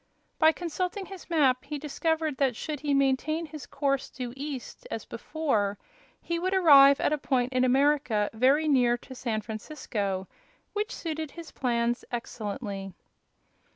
By 0.39 0.51
consulting 0.51 1.05
his 1.05 1.29
map 1.29 1.63
he 1.63 1.77
discovered 1.77 2.37
that 2.37 2.55
should 2.55 2.79
he 2.79 2.91
maintain 2.91 3.45
his 3.45 3.67
course 3.67 4.09
due 4.09 4.33
east, 4.35 4.87
as 4.89 5.05
before, 5.05 5.77
he 6.19 6.39
would 6.39 6.55
arrive 6.55 6.99
at 6.99 7.13
a 7.13 7.19
point 7.19 7.53
in 7.53 7.63
America 7.63 8.27
very 8.33 8.67
near 8.67 8.97
to 8.97 9.13
San 9.13 9.41
Francisco, 9.41 10.27
which 10.73 10.91
suited 10.91 11.29
his 11.29 11.51
plans 11.51 12.03
excellently. 12.11 12.95